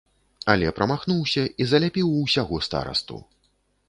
Але 0.51 0.69
прамахнуўся 0.77 1.43
і 1.61 1.67
заляпіў 1.71 2.07
усяго 2.21 2.63
старасту. 2.69 3.21